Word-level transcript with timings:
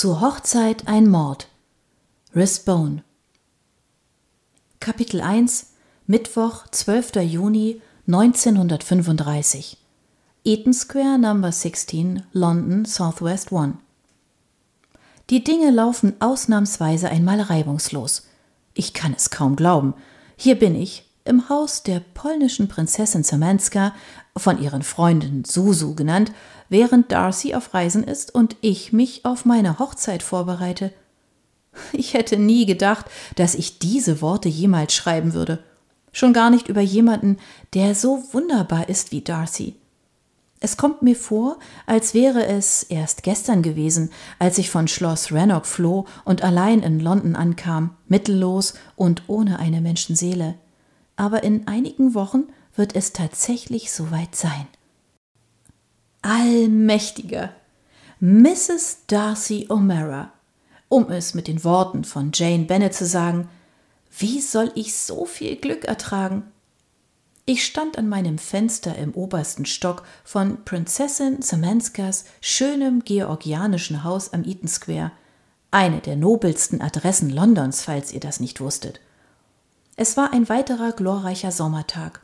Zur 0.00 0.20
Hochzeit 0.20 0.86
ein 0.86 1.08
Mord. 1.08 1.48
Risbone. 2.32 3.02
Kapitel 4.78 5.20
1 5.20 5.72
Mittwoch, 6.06 6.68
12. 6.70 7.16
Juni 7.16 7.82
1935 8.06 9.76
Eaton 10.44 10.72
Square, 10.72 11.18
Number 11.18 11.50
16, 11.50 12.22
London, 12.32 12.84
Southwest 12.84 13.52
1 13.52 13.74
Die 15.30 15.42
Dinge 15.42 15.72
laufen 15.72 16.14
ausnahmsweise 16.20 17.08
einmal 17.08 17.40
reibungslos. 17.40 18.28
Ich 18.74 18.94
kann 18.94 19.14
es 19.14 19.30
kaum 19.30 19.56
glauben. 19.56 19.94
Hier 20.36 20.56
bin 20.56 20.76
ich, 20.76 21.07
im 21.28 21.48
Haus 21.48 21.82
der 21.82 22.00
polnischen 22.00 22.68
Prinzessin 22.68 23.22
Samanska, 23.22 23.94
von 24.36 24.60
ihren 24.60 24.82
Freunden 24.82 25.44
Susu 25.44 25.94
genannt, 25.94 26.32
während 26.68 27.12
Darcy 27.12 27.54
auf 27.54 27.74
Reisen 27.74 28.04
ist 28.04 28.34
und 28.34 28.56
ich 28.60 28.92
mich 28.92 29.24
auf 29.24 29.44
meine 29.44 29.78
Hochzeit 29.78 30.22
vorbereite. 30.22 30.92
Ich 31.92 32.14
hätte 32.14 32.36
nie 32.36 32.66
gedacht, 32.66 33.06
dass 33.36 33.54
ich 33.54 33.78
diese 33.78 34.20
Worte 34.20 34.48
jemals 34.48 34.94
schreiben 34.94 35.32
würde. 35.32 35.62
Schon 36.12 36.32
gar 36.32 36.50
nicht 36.50 36.68
über 36.68 36.80
jemanden, 36.80 37.36
der 37.74 37.94
so 37.94 38.24
wunderbar 38.32 38.88
ist 38.88 39.12
wie 39.12 39.20
Darcy. 39.20 39.76
Es 40.60 40.76
kommt 40.76 41.02
mir 41.02 41.14
vor, 41.14 41.58
als 41.86 42.14
wäre 42.14 42.46
es 42.46 42.82
erst 42.82 43.22
gestern 43.22 43.62
gewesen, 43.62 44.10
als 44.40 44.58
ich 44.58 44.70
von 44.70 44.88
Schloss 44.88 45.30
Rannoch 45.30 45.64
floh 45.64 46.06
und 46.24 46.42
allein 46.42 46.82
in 46.82 46.98
London 46.98 47.36
ankam, 47.36 47.90
mittellos 48.08 48.74
und 48.96 49.22
ohne 49.28 49.60
eine 49.60 49.80
Menschenseele. 49.80 50.54
Aber 51.18 51.42
in 51.42 51.66
einigen 51.66 52.14
Wochen 52.14 52.44
wird 52.76 52.94
es 52.94 53.12
tatsächlich 53.12 53.90
soweit 53.90 54.36
sein. 54.36 54.68
Allmächtiger 56.22 57.52
Mrs. 58.20 58.98
Darcy 59.08 59.66
O'Mara, 59.68 60.28
um 60.88 61.10
es 61.10 61.34
mit 61.34 61.48
den 61.48 61.64
Worten 61.64 62.04
von 62.04 62.30
Jane 62.32 62.66
Bennet 62.66 62.94
zu 62.94 63.04
sagen, 63.04 63.48
wie 64.16 64.40
soll 64.40 64.70
ich 64.76 64.94
so 64.94 65.26
viel 65.26 65.56
Glück 65.56 65.86
ertragen? 65.86 66.44
Ich 67.46 67.64
stand 67.64 67.98
an 67.98 68.08
meinem 68.08 68.38
Fenster 68.38 68.94
im 68.94 69.12
obersten 69.14 69.66
Stock 69.66 70.04
von 70.22 70.64
Prinzessin 70.64 71.42
Samenskas 71.42 72.26
schönem 72.40 73.02
georgianischen 73.04 74.04
Haus 74.04 74.32
am 74.32 74.44
Eaton 74.44 74.68
Square, 74.68 75.10
eine 75.72 76.00
der 76.00 76.14
nobelsten 76.14 76.80
Adressen 76.80 77.30
Londons, 77.30 77.82
falls 77.82 78.12
ihr 78.12 78.20
das 78.20 78.38
nicht 78.38 78.60
wusstet. 78.60 79.00
Es 80.00 80.16
war 80.16 80.32
ein 80.32 80.48
weiterer 80.48 80.92
glorreicher 80.92 81.50
Sommertag. 81.50 82.20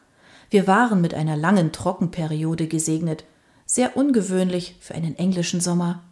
Wir 0.48 0.68
waren 0.68 1.00
mit 1.00 1.12
einer 1.12 1.36
langen 1.36 1.72
Trockenperiode 1.72 2.68
gesegnet, 2.68 3.24
sehr 3.66 3.96
ungewöhnlich 3.96 4.76
für 4.78 4.94
einen 4.94 5.16
englischen 5.16 5.60
Sommer. 5.60 6.04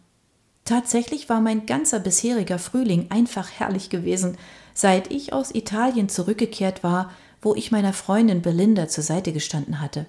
Tatsächlich 0.65 1.29
war 1.29 1.39
mein 1.39 1.65
ganzer 1.65 2.01
bisheriger 2.01 2.59
Frühling 2.59 3.05
einfach 3.11 3.49
herrlich 3.49 3.89
gewesen, 3.89 4.37
seit 4.73 5.09
ich 5.09 5.31
aus 5.31 5.55
Italien 5.55 6.09
zurückgekehrt 6.09 6.83
war, 6.83 7.11
wo 7.41 7.55
ich 7.55 7.71
meiner 7.71 7.93
Freundin 7.93 8.41
Belinda 8.41 8.89
zur 8.89 9.05
Seite 9.05 9.31
gestanden 9.31 9.79
hatte. 9.79 10.05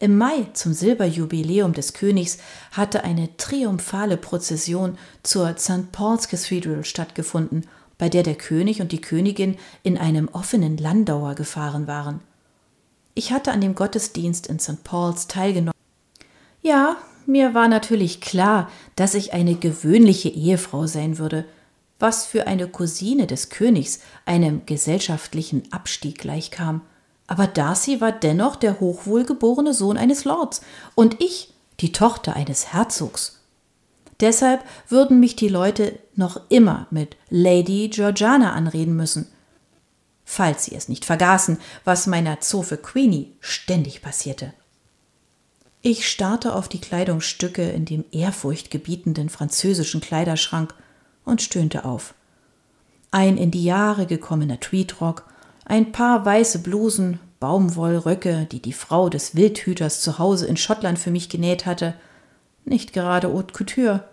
Im 0.00 0.18
Mai 0.18 0.48
zum 0.54 0.72
Silberjubiläum 0.72 1.74
des 1.74 1.92
Königs 1.92 2.38
hatte 2.72 3.04
eine 3.04 3.36
triumphale 3.36 4.16
Prozession 4.16 4.98
zur 5.22 5.56
St. 5.56 5.92
Paul's 5.92 6.26
Cathedral 6.26 6.84
stattgefunden, 6.84 7.68
bei 8.00 8.08
der 8.08 8.24
der 8.24 8.34
König 8.34 8.80
und 8.80 8.90
die 8.90 9.00
Königin 9.00 9.56
in 9.84 9.96
einem 9.96 10.26
offenen 10.26 10.76
Landauer 10.76 11.36
gefahren 11.36 11.86
waren. 11.86 12.20
Ich 13.14 13.30
hatte 13.30 13.52
an 13.52 13.60
dem 13.60 13.76
Gottesdienst 13.76 14.48
in 14.48 14.58
St. 14.58 14.82
Paul's 14.82 15.28
teilgenommen. 15.28 15.78
Ja, 16.62 16.96
mir 17.26 17.54
war 17.54 17.68
natürlich 17.68 18.20
klar, 18.20 18.68
dass 18.96 19.14
ich 19.14 19.32
eine 19.32 19.54
gewöhnliche 19.54 20.30
Ehefrau 20.30 20.88
sein 20.88 21.18
würde– 21.18 21.44
was 22.00 22.24
für 22.24 22.46
eine 22.46 22.66
Cousine 22.66 23.26
des 23.26 23.50
Königs 23.50 24.00
einem 24.26 24.66
gesellschaftlichen 24.66 25.70
Abstieg 25.70 26.18
gleichkam. 26.18 26.80
Aber 27.26 27.46
Darcy 27.46 28.00
war 28.00 28.10
dennoch 28.10 28.56
der 28.56 28.80
hochwohlgeborene 28.80 29.72
Sohn 29.72 29.96
eines 29.96 30.24
Lords 30.24 30.62
und 30.96 31.22
ich 31.22 31.52
die 31.78 31.92
Tochter 31.92 32.34
eines 32.34 32.72
Herzogs. 32.72 33.40
Deshalb 34.18 34.64
würden 34.88 35.20
mich 35.20 35.36
die 35.36 35.48
Leute 35.48 35.98
noch 36.20 36.40
immer 36.48 36.86
mit 36.90 37.16
Lady 37.28 37.88
Georgiana 37.88 38.52
anreden 38.52 38.94
müssen, 38.94 39.26
falls 40.24 40.66
sie 40.66 40.76
es 40.76 40.88
nicht 40.88 41.04
vergaßen, 41.04 41.58
was 41.84 42.06
meiner 42.06 42.40
Zofe 42.40 42.76
Queenie 42.76 43.32
ständig 43.40 44.00
passierte. 44.00 44.52
Ich 45.82 46.08
starrte 46.08 46.54
auf 46.54 46.68
die 46.68 46.80
Kleidungsstücke 46.80 47.68
in 47.68 47.86
dem 47.86 48.04
ehrfurchtgebietenden 48.12 49.30
französischen 49.30 50.00
Kleiderschrank 50.00 50.74
und 51.24 51.42
stöhnte 51.42 51.84
auf. 51.84 52.14
Ein 53.10 53.36
in 53.38 53.50
die 53.50 53.64
Jahre 53.64 54.06
gekommener 54.06 54.60
Tweedrock, 54.60 55.24
ein 55.64 55.90
paar 55.90 56.24
weiße 56.24 56.60
Blusen, 56.60 57.18
Baumwollröcke, 57.40 58.46
die 58.52 58.60
die 58.60 58.74
Frau 58.74 59.08
des 59.08 59.34
Wildhüters 59.34 60.02
zu 60.02 60.18
Hause 60.18 60.46
in 60.46 60.58
Schottland 60.58 60.98
für 60.98 61.10
mich 61.10 61.30
genäht 61.30 61.64
hatte, 61.64 61.94
nicht 62.66 62.92
gerade 62.92 63.32
haute 63.32 63.54
couture. 63.54 64.04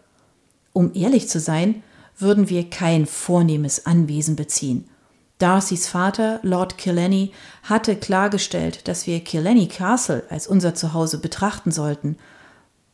Um 0.72 0.92
ehrlich 0.96 1.28
zu 1.28 1.40
sein, 1.40 1.84
würden 2.18 2.50
wir 2.50 2.70
kein 2.70 3.06
vornehmes 3.06 3.86
Anwesen 3.86 4.36
beziehen. 4.36 4.90
Darcys 5.38 5.88
Vater, 5.88 6.40
Lord 6.42 6.78
Killenny, 6.78 7.32
hatte 7.64 7.96
klargestellt, 7.96 8.88
dass 8.88 9.06
wir 9.06 9.24
Killenny 9.24 9.68
Castle 9.68 10.24
als 10.30 10.48
unser 10.48 10.74
Zuhause 10.74 11.20
betrachten 11.20 11.72
sollten. 11.72 12.18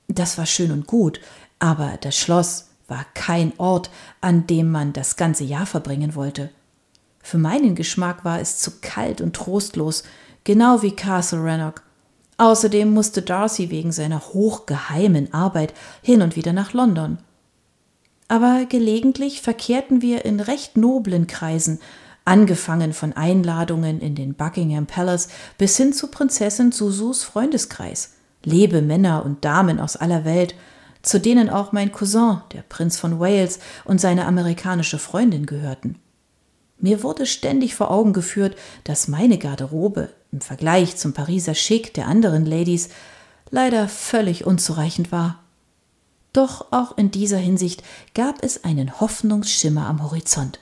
Das 0.09 0.37
war 0.37 0.45
schön 0.45 0.71
und 0.71 0.85
gut, 0.85 1.21
aber 1.59 1.97
das 2.01 2.17
Schloss 2.17 2.67
war 2.87 3.05
kein 3.13 3.53
Ort, 3.57 3.89
an 4.19 4.45
dem 4.45 4.69
man 4.69 4.91
das 4.91 5.15
ganze 5.15 5.45
Jahr 5.45 5.65
verbringen 5.65 6.15
wollte. 6.15 6.49
Für 7.21 7.37
meinen 7.37 7.75
Geschmack 7.75 8.25
war 8.25 8.41
es 8.41 8.59
zu 8.59 8.71
kalt 8.81 9.21
und 9.21 9.33
trostlos, 9.33 10.03
genau 10.43 10.81
wie 10.81 10.91
Castle 10.91 11.41
Rannoch. 11.41 11.81
Außerdem 12.37 12.93
musste 12.93 13.21
Darcy 13.21 13.69
wegen 13.69 13.93
seiner 13.93 14.19
hochgeheimen 14.19 15.33
Arbeit 15.33 15.73
hin 16.01 16.21
und 16.21 16.35
wieder 16.35 16.51
nach 16.51 16.73
London. 16.73 17.19
Aber 18.33 18.65
gelegentlich 18.65 19.43
verkehrten 19.43 20.01
wir 20.01 20.25
in 20.25 20.39
recht 20.39 20.75
noblen 20.75 21.27
Kreisen, 21.27 21.79
angefangen 22.25 22.91
von 22.91 23.13
Einladungen 23.13 24.01
in 24.01 24.15
den 24.15 24.33
Buckingham 24.33 24.87
Palace 24.87 25.27
bis 25.59 25.77
hin 25.77 25.93
zu 25.93 26.07
Prinzessin 26.07 26.71
Susus 26.71 27.21
Freundeskreis, 27.21 28.13
lebe 28.43 28.81
Männer 28.81 29.23
und 29.23 29.45
Damen 29.45 29.79
aus 29.79 29.97
aller 29.97 30.25
Welt, 30.25 30.55
zu 31.03 31.19
denen 31.19 31.51
auch 31.51 31.73
mein 31.73 31.91
Cousin, 31.91 32.41
der 32.53 32.63
Prinz 32.63 32.97
von 32.97 33.19
Wales, 33.19 33.59
und 33.85 34.01
seine 34.01 34.25
amerikanische 34.25 34.97
Freundin 34.97 35.45
gehörten. 35.45 35.99
Mir 36.79 37.03
wurde 37.03 37.27
ständig 37.27 37.75
vor 37.75 37.91
Augen 37.91 38.13
geführt, 38.13 38.55
dass 38.83 39.07
meine 39.07 39.37
Garderobe 39.37 40.09
im 40.31 40.41
Vergleich 40.41 40.97
zum 40.97 41.13
Pariser 41.13 41.53
Schick 41.53 41.93
der 41.93 42.07
anderen 42.07 42.47
Ladies 42.47 42.89
leider 43.51 43.87
völlig 43.87 44.43
unzureichend 44.47 45.11
war. 45.11 45.42
Doch 46.33 46.67
auch 46.71 46.97
in 46.97 47.11
dieser 47.11 47.37
Hinsicht 47.37 47.83
gab 48.15 48.43
es 48.43 48.63
einen 48.63 48.99
Hoffnungsschimmer 48.99 49.87
am 49.87 50.03
Horizont. 50.03 50.59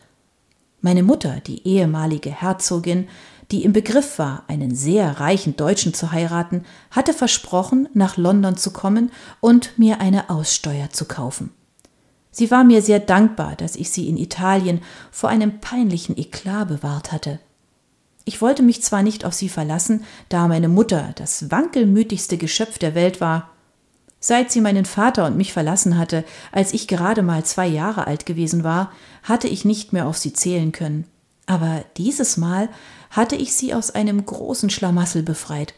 Meine 0.81 1.03
Mutter, 1.03 1.39
die 1.39 1.65
ehemalige 1.65 2.29
Herzogin, 2.29 3.07
die 3.51 3.63
im 3.63 3.73
Begriff 3.73 4.17
war, 4.19 4.43
einen 4.47 4.75
sehr 4.75 5.19
reichen 5.19 5.55
Deutschen 5.55 5.93
zu 5.93 6.11
heiraten, 6.11 6.65
hatte 6.89 7.13
versprochen, 7.13 7.87
nach 7.93 8.17
London 8.17 8.57
zu 8.57 8.71
kommen 8.71 9.11
und 9.39 9.77
mir 9.77 10.01
eine 10.01 10.29
Aussteuer 10.29 10.89
zu 10.89 11.05
kaufen. 11.05 11.51
Sie 12.31 12.49
war 12.49 12.63
mir 12.63 12.81
sehr 12.81 12.99
dankbar, 12.99 13.55
dass 13.57 13.75
ich 13.75 13.91
sie 13.91 14.07
in 14.07 14.17
Italien 14.17 14.81
vor 15.11 15.29
einem 15.29 15.59
peinlichen 15.59 16.17
Eklat 16.17 16.69
bewahrt 16.69 17.11
hatte. 17.11 17.39
Ich 18.23 18.41
wollte 18.41 18.63
mich 18.63 18.81
zwar 18.81 19.03
nicht 19.03 19.25
auf 19.25 19.33
sie 19.33 19.49
verlassen, 19.49 20.05
da 20.29 20.47
meine 20.47 20.69
Mutter 20.69 21.11
das 21.15 21.51
wankelmütigste 21.51 22.38
Geschöpf 22.38 22.77
der 22.77 22.95
Welt 22.95 23.19
war. 23.19 23.50
Seit 24.23 24.51
sie 24.51 24.61
meinen 24.61 24.85
Vater 24.85 25.25
und 25.25 25.35
mich 25.35 25.51
verlassen 25.51 25.97
hatte, 25.97 26.23
als 26.51 26.73
ich 26.73 26.87
gerade 26.87 27.23
mal 27.23 27.43
zwei 27.43 27.65
Jahre 27.65 28.06
alt 28.06 28.27
gewesen 28.27 28.63
war, 28.63 28.91
hatte 29.23 29.47
ich 29.47 29.65
nicht 29.65 29.94
mehr 29.94 30.06
auf 30.06 30.18
sie 30.18 30.31
zählen 30.31 30.71
können. 30.71 31.06
Aber 31.47 31.83
dieses 31.97 32.38
Mal 32.38 32.69
hatte 33.09 33.35
ich 33.35 33.56
sie 33.56 33.73
aus 33.73 33.89
einem 33.89 34.23
großen 34.23 34.69
Schlamassel 34.69 35.23
befreit. 35.23 35.73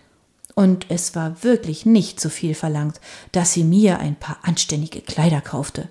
Und 0.55 0.87
es 0.89 1.15
war 1.15 1.41
wirklich 1.43 1.85
nicht 1.85 2.19
zu 2.19 2.29
viel 2.29 2.53
verlangt, 2.53 2.99
dass 3.31 3.53
sie 3.53 3.63
mir 3.63 3.99
ein 3.99 4.17
paar 4.17 4.39
anständige 4.43 4.99
Kleider 4.99 5.39
kaufte. 5.39 5.87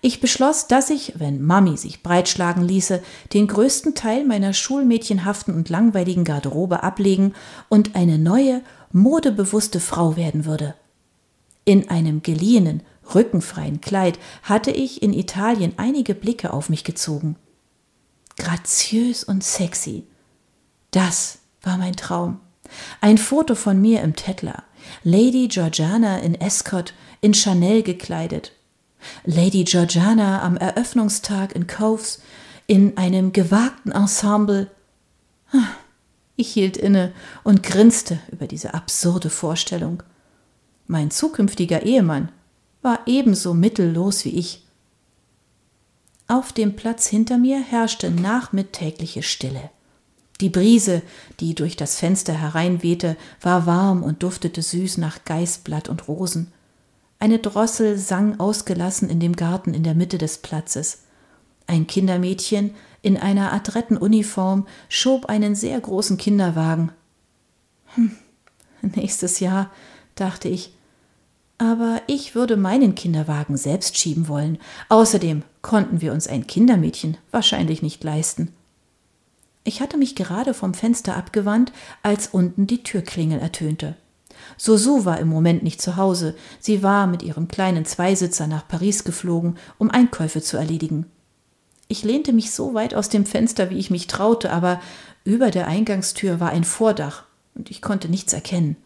Ich 0.00 0.22
beschloss, 0.22 0.68
dass 0.68 0.88
ich, 0.88 1.20
wenn 1.20 1.42
Mami 1.42 1.76
sich 1.76 2.02
breitschlagen 2.02 2.64
ließe, 2.64 3.02
den 3.34 3.46
größten 3.46 3.94
Teil 3.94 4.24
meiner 4.24 4.54
schulmädchenhaften 4.54 5.54
und 5.54 5.68
langweiligen 5.68 6.24
Garderobe 6.24 6.82
ablegen 6.82 7.34
und 7.68 7.94
eine 7.94 8.18
neue, 8.18 8.62
modebewusste 8.92 9.80
Frau 9.80 10.16
werden 10.16 10.46
würde. 10.46 10.74
In 11.64 11.88
einem 11.90 12.22
geliehenen, 12.22 12.82
rückenfreien 13.14 13.80
Kleid 13.80 14.18
hatte 14.42 14.70
ich 14.70 15.02
in 15.02 15.12
Italien 15.12 15.74
einige 15.76 16.14
Blicke 16.14 16.52
auf 16.52 16.68
mich 16.68 16.84
gezogen 16.84 17.36
graziös 18.40 19.22
und 19.22 19.44
sexy. 19.44 20.04
Das 20.90 21.38
war 21.62 21.76
mein 21.76 21.94
Traum. 21.94 22.40
Ein 23.00 23.18
Foto 23.18 23.54
von 23.54 23.80
mir 23.80 24.00
im 24.02 24.16
Tetler, 24.16 24.64
Lady 25.02 25.48
Georgiana 25.48 26.18
in 26.18 26.34
Escort, 26.40 26.94
in 27.20 27.34
Chanel 27.34 27.82
gekleidet. 27.82 28.52
Lady 29.24 29.64
Georgiana 29.64 30.42
am 30.42 30.56
Eröffnungstag 30.56 31.54
in 31.54 31.66
Coves 31.66 32.22
in 32.66 32.96
einem 32.96 33.32
gewagten 33.32 33.92
Ensemble. 33.92 34.70
Ich 36.36 36.52
hielt 36.52 36.76
inne 36.76 37.12
und 37.44 37.62
grinste 37.62 38.18
über 38.30 38.46
diese 38.46 38.72
absurde 38.72 39.28
Vorstellung. 39.28 40.02
Mein 40.90 41.12
zukünftiger 41.12 41.84
Ehemann 41.84 42.32
war 42.82 42.98
ebenso 43.06 43.54
mittellos 43.54 44.24
wie 44.24 44.30
ich. 44.30 44.66
Auf 46.26 46.52
dem 46.52 46.74
Platz 46.74 47.06
hinter 47.06 47.38
mir 47.38 47.62
herrschte 47.62 48.10
nachmittägliche 48.10 49.22
Stille. 49.22 49.70
Die 50.40 50.48
Brise, 50.48 51.02
die 51.38 51.54
durch 51.54 51.76
das 51.76 51.94
Fenster 51.94 52.32
hereinwehte, 52.32 53.16
war 53.40 53.66
warm 53.66 54.02
und 54.02 54.24
duftete 54.24 54.62
süß 54.62 54.98
nach 54.98 55.24
Geißblatt 55.24 55.88
und 55.88 56.08
Rosen. 56.08 56.50
Eine 57.20 57.38
Drossel 57.38 57.96
sang 57.96 58.40
ausgelassen 58.40 59.08
in 59.08 59.20
dem 59.20 59.36
Garten 59.36 59.74
in 59.74 59.84
der 59.84 59.94
Mitte 59.94 60.18
des 60.18 60.38
Platzes. 60.38 61.02
Ein 61.68 61.86
Kindermädchen 61.86 62.74
in 63.00 63.16
einer 63.16 63.52
adretten 63.52 63.96
Uniform 63.96 64.66
schob 64.88 65.26
einen 65.26 65.54
sehr 65.54 65.80
großen 65.80 66.16
Kinderwagen. 66.16 66.90
Hm, 67.94 68.16
nächstes 68.82 69.38
Jahr, 69.38 69.70
dachte 70.16 70.48
ich, 70.48 70.72
aber 71.60 72.00
ich 72.06 72.34
würde 72.34 72.56
meinen 72.56 72.94
Kinderwagen 72.94 73.58
selbst 73.58 73.98
schieben 73.98 74.28
wollen. 74.28 74.56
Außerdem 74.88 75.42
konnten 75.60 76.00
wir 76.00 76.14
uns 76.14 76.26
ein 76.26 76.46
Kindermädchen 76.46 77.18
wahrscheinlich 77.32 77.82
nicht 77.82 78.02
leisten. 78.02 78.50
Ich 79.62 79.82
hatte 79.82 79.98
mich 79.98 80.16
gerade 80.16 80.54
vom 80.54 80.72
Fenster 80.72 81.18
abgewandt, 81.18 81.70
als 82.02 82.28
unten 82.28 82.66
die 82.66 82.82
Türklingel 82.82 83.38
ertönte. 83.40 83.94
Sosu 84.56 85.04
war 85.04 85.20
im 85.20 85.28
Moment 85.28 85.62
nicht 85.62 85.82
zu 85.82 85.96
Hause. 85.96 86.34
Sie 86.60 86.82
war 86.82 87.06
mit 87.06 87.22
ihrem 87.22 87.46
kleinen 87.46 87.84
Zweisitzer 87.84 88.46
nach 88.46 88.66
Paris 88.66 89.04
geflogen, 89.04 89.58
um 89.76 89.90
Einkäufe 89.90 90.40
zu 90.40 90.56
erledigen. 90.56 91.04
Ich 91.88 92.04
lehnte 92.04 92.32
mich 92.32 92.52
so 92.52 92.72
weit 92.72 92.94
aus 92.94 93.10
dem 93.10 93.26
Fenster, 93.26 93.68
wie 93.68 93.78
ich 93.78 93.90
mich 93.90 94.06
traute, 94.06 94.50
aber 94.50 94.80
über 95.24 95.50
der 95.50 95.66
Eingangstür 95.66 96.40
war 96.40 96.48
ein 96.48 96.64
Vordach 96.64 97.24
und 97.54 97.70
ich 97.70 97.82
konnte 97.82 98.08
nichts 98.08 98.32
erkennen. 98.32 98.76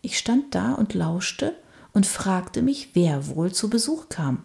Ich 0.00 0.16
stand 0.16 0.54
da 0.54 0.72
und 0.72 0.94
lauschte 0.94 1.54
und 1.92 2.06
fragte 2.06 2.62
mich, 2.62 2.90
wer 2.94 3.28
wohl 3.28 3.52
zu 3.52 3.68
Besuch 3.68 4.08
kam. 4.08 4.44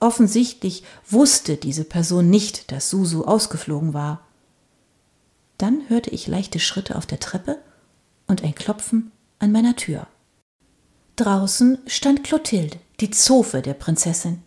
Offensichtlich 0.00 0.84
wusste 1.08 1.56
diese 1.56 1.84
Person 1.84 2.30
nicht, 2.30 2.72
dass 2.72 2.90
Susu 2.90 3.24
ausgeflogen 3.24 3.92
war. 3.92 4.26
Dann 5.58 5.82
hörte 5.88 6.10
ich 6.10 6.26
leichte 6.26 6.58
Schritte 6.58 6.96
auf 6.96 7.06
der 7.06 7.20
Treppe 7.20 7.58
und 8.26 8.42
ein 8.42 8.54
Klopfen 8.54 9.12
an 9.38 9.52
meiner 9.52 9.76
Tür. 9.76 10.06
Draußen 11.16 11.78
stand 11.86 12.24
Clotilde, 12.24 12.78
die 13.00 13.10
Zofe 13.10 13.60
der 13.60 13.74
Prinzessin. 13.74 14.42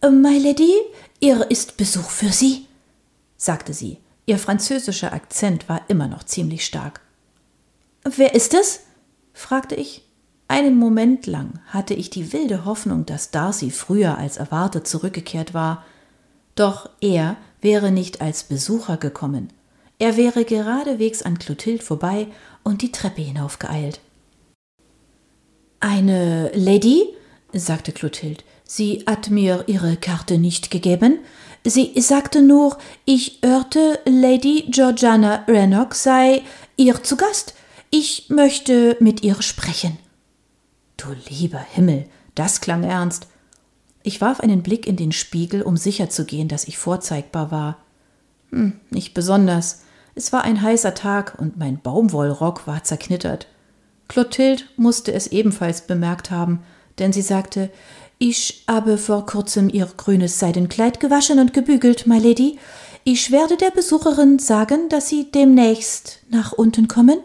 Äh, 0.00 0.10
My 0.10 0.38
Lady, 0.38 0.72
ihr 1.20 1.50
ist 1.50 1.76
Besuch 1.76 2.10
für 2.10 2.32
Sie, 2.32 2.66
sagte 3.36 3.74
sie. 3.74 3.98
Ihr 4.26 4.38
französischer 4.38 5.12
Akzent 5.12 5.68
war 5.68 5.82
immer 5.88 6.06
noch 6.08 6.24
ziemlich 6.24 6.64
stark. 6.64 7.00
Wer 8.04 8.34
ist 8.34 8.54
es? 8.54 8.80
fragte 9.32 9.74
ich. 9.74 10.04
Einen 10.50 10.78
Moment 10.78 11.26
lang 11.26 11.60
hatte 11.66 11.92
ich 11.92 12.08
die 12.08 12.32
wilde 12.32 12.64
Hoffnung, 12.64 13.04
dass 13.04 13.30
Darcy 13.30 13.70
früher 13.70 14.16
als 14.16 14.38
erwartet 14.38 14.88
zurückgekehrt 14.88 15.52
war. 15.52 15.84
Doch 16.54 16.88
er 17.02 17.36
wäre 17.60 17.90
nicht 17.92 18.22
als 18.22 18.44
Besucher 18.44 18.96
gekommen. 18.96 19.52
Er 19.98 20.16
wäre 20.16 20.44
geradewegs 20.44 21.22
an 21.22 21.38
Clotilde 21.38 21.84
vorbei 21.84 22.28
und 22.64 22.80
die 22.80 22.92
Treppe 22.92 23.20
hinaufgeeilt. 23.20 24.00
Eine 25.80 26.50
Lady? 26.54 27.04
sagte 27.52 27.92
Clotilde. 27.92 28.42
Sie 28.64 29.04
hat 29.06 29.30
mir 29.30 29.64
ihre 29.66 29.96
Karte 29.96 30.38
nicht 30.38 30.70
gegeben. 30.70 31.18
Sie 31.64 31.92
sagte 32.00 32.42
nur, 32.42 32.78
ich 33.04 33.40
hörte, 33.42 33.98
Lady 34.06 34.66
Georgiana 34.70 35.44
Rennock 35.46 35.94
sei 35.94 36.42
ihr 36.76 37.02
zu 37.02 37.16
Gast. 37.16 37.54
Ich 37.90 38.28
möchte 38.28 38.96
mit 39.00 39.22
ihr 39.22 39.40
sprechen. 39.42 39.98
Du 40.98 41.14
lieber 41.30 41.58
Himmel, 41.60 42.04
das 42.34 42.60
klang 42.60 42.82
ernst. 42.82 43.28
Ich 44.02 44.20
warf 44.20 44.40
einen 44.40 44.62
Blick 44.62 44.86
in 44.86 44.96
den 44.96 45.12
Spiegel, 45.12 45.62
um 45.62 45.76
sicherzugehen, 45.76 46.48
dass 46.48 46.68
ich 46.68 46.76
vorzeigbar 46.76 47.50
war. 47.50 47.78
Hm, 48.50 48.74
nicht 48.90 49.14
besonders. 49.14 49.82
Es 50.14 50.32
war 50.32 50.42
ein 50.42 50.60
heißer 50.60 50.94
Tag 50.94 51.36
und 51.38 51.56
mein 51.56 51.80
Baumwollrock 51.80 52.66
war 52.66 52.84
zerknittert. 52.84 53.46
Clotilde 54.08 54.64
musste 54.76 55.12
es 55.12 55.28
ebenfalls 55.28 55.82
bemerkt 55.86 56.30
haben, 56.30 56.62
denn 56.98 57.12
sie 57.12 57.22
sagte, 57.22 57.70
ich 58.18 58.64
habe 58.66 58.98
vor 58.98 59.26
kurzem 59.26 59.68
ihr 59.68 59.86
grünes 59.96 60.40
Seidenkleid 60.40 60.98
gewaschen 60.98 61.38
und 61.38 61.54
gebügelt, 61.54 62.08
my 62.08 62.18
Lady. 62.18 62.58
Ich 63.04 63.30
werde 63.30 63.56
der 63.56 63.70
Besucherin 63.70 64.40
sagen, 64.40 64.88
dass 64.88 65.08
Sie 65.08 65.30
demnächst 65.30 66.18
nach 66.28 66.52
unten 66.52 66.88
kommen 66.88 67.20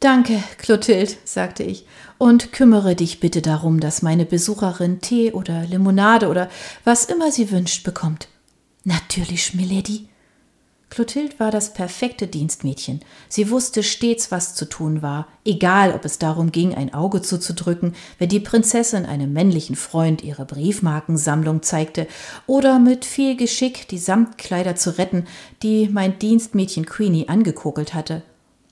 Danke, 0.00 0.44
Clotilde, 0.58 1.14
sagte 1.24 1.64
ich, 1.64 1.84
und 2.18 2.52
kümmere 2.52 2.94
dich 2.94 3.18
bitte 3.18 3.42
darum, 3.42 3.80
dass 3.80 4.00
meine 4.00 4.26
Besucherin 4.26 5.00
Tee 5.00 5.32
oder 5.32 5.64
Limonade 5.64 6.28
oder 6.28 6.48
was 6.84 7.04
immer 7.04 7.32
sie 7.32 7.50
wünscht 7.50 7.82
bekommt. 7.82 8.28
Natürlich, 8.84 9.54
Milady. 9.54 10.08
Clotilde 10.88 11.38
war 11.38 11.50
das 11.50 11.74
perfekte 11.74 12.28
Dienstmädchen. 12.28 13.00
Sie 13.28 13.50
wusste 13.50 13.82
stets, 13.82 14.30
was 14.30 14.54
zu 14.54 14.66
tun 14.66 15.02
war, 15.02 15.26
egal 15.44 15.92
ob 15.92 16.04
es 16.04 16.18
darum 16.18 16.52
ging, 16.52 16.74
ein 16.74 16.94
Auge 16.94 17.20
zuzudrücken, 17.20 17.94
wenn 18.18 18.28
die 18.28 18.40
Prinzessin 18.40 19.04
einem 19.04 19.32
männlichen 19.32 19.76
Freund 19.76 20.22
ihre 20.22 20.46
Briefmarkensammlung 20.46 21.62
zeigte, 21.62 22.06
oder 22.46 22.78
mit 22.78 23.04
viel 23.04 23.36
Geschick 23.36 23.88
die 23.88 23.98
Samtkleider 23.98 24.76
zu 24.76 24.96
retten, 24.96 25.26
die 25.62 25.88
mein 25.88 26.18
Dienstmädchen 26.20 26.86
Queenie 26.86 27.28
angekokelt 27.28 27.92
hatte. 27.94 28.22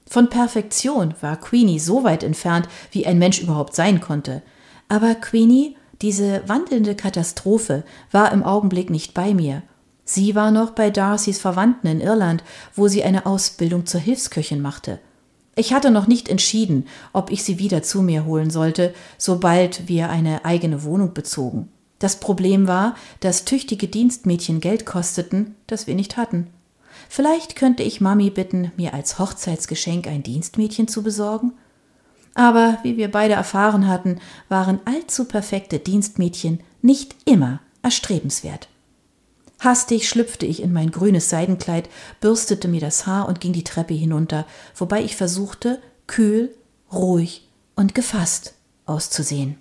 Von 0.09 0.31
Perfektion 0.31 1.15
war 1.21 1.37
Queenie 1.37 1.79
so 1.79 2.05
weit 2.05 2.23
entfernt, 2.23 2.69
wie 2.93 3.07
ein 3.07 3.19
Mensch 3.19 3.41
überhaupt 3.41 3.75
sein 3.75 4.01
konnte. 4.01 4.43
Aber 4.89 5.15
Queenie, 5.17 5.77
diese 6.01 6.43
wandelnde 6.47 6.95
Katastrophe, 6.95 7.85
war 8.13 8.33
im 8.33 8.45
Augenblick 8.45 8.89
nicht 8.91 9.15
bei 9.15 9.35
mir. 9.35 9.63
Sie 10.05 10.37
war 10.37 10.53
noch 10.53 10.71
bei 10.71 10.91
Darcys 10.91 11.41
Verwandten 11.41 11.89
in 11.89 12.01
Irland, 12.01 12.45
wo 12.75 12.87
sie 12.87 13.03
eine 13.03 13.27
Ausbildung 13.27 13.87
zur 13.87 14.01
Hilfsköchin 14.01 14.63
machte. 14.63 15.01
Ich 15.57 15.73
hatte 15.73 15.91
noch 15.91 16.07
nicht 16.07 16.29
entschieden, 16.29 16.87
ob 17.13 17.31
ich 17.33 17.43
sie 17.43 17.59
wieder 17.59 17.83
zu 17.83 18.03
mir 18.03 18.25
holen 18.25 18.51
sollte, 18.51 18.95
sobald 19.19 19.89
wir 19.89 20.11
eine 20.11 20.45
eigene 20.45 20.85
Wohnung 20.85 21.15
bezogen. 21.15 21.69
Das 21.99 22.21
Problem 22.21 22.69
war, 22.69 22.95
dass 23.21 23.47
tüchtige 23.47 23.89
Dienstmädchen 23.89 24.61
Geld 24.61 24.87
kosteten, 24.87 25.57
das 25.67 25.87
wir 25.87 25.95
nicht 25.95 26.17
hatten. 26.17 26.49
Vielleicht 27.09 27.57
könnte 27.57 27.83
ich 27.83 28.01
Mami 28.01 28.31
bitten, 28.31 28.73
mir 28.77 28.95
als 28.95 29.19
Hochzeitsgeschenk 29.19 30.07
ein 30.07 30.23
Dienstmädchen 30.23 30.89
zu 30.89 31.03
besorgen? 31.03 31.53
Aber 32.35 32.79
wie 32.83 32.97
wir 32.97 33.11
beide 33.11 33.35
erfahren 33.35 33.89
hatten, 33.89 34.21
waren 34.49 34.81
allzu 34.85 35.25
perfekte 35.25 35.79
Dienstmädchen 35.79 36.61
nicht 36.83 37.17
immer 37.25 37.61
erstrebenswert. 37.83 38.69
Hastig 39.59 40.09
schlüpfte 40.09 40.45
ich 40.45 40.63
in 40.63 40.73
mein 40.73 40.91
grünes 40.91 41.31
Seidenkleid, 41.31 41.89
bürstete 42.21 42.69
mir 42.69 42.81
das 42.81 43.07
Haar 43.07 43.27
und 43.27 43.41
ging 43.41 43.55
die 43.55 43.65
Treppe 43.65 43.95
hinunter, 43.95 44.47
wobei 44.75 45.03
ich 45.03 45.17
versuchte, 45.17 45.81
kühl, 46.07 46.55
ruhig 46.93 47.49
und 47.75 47.95
gefasst 47.95 48.55
auszusehen. 48.85 49.57